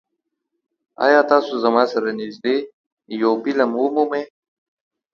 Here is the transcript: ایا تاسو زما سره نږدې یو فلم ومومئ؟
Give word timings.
ایا 1.05 1.21
تاسو 1.31 1.51
زما 1.63 1.83
سره 1.93 2.09
نږدې 2.19 2.55
یو 3.21 3.31
فلم 3.43 3.69
ومومئ؟ 3.77 4.23